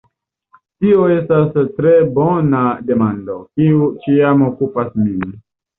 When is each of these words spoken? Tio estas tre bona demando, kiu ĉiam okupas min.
Tio 0.85 1.03
estas 1.15 1.53
tre 1.77 1.93
bona 2.17 2.65
demando, 2.89 3.39
kiu 3.55 3.95
ĉiam 4.03 4.47
okupas 4.53 4.95
min. 5.07 5.43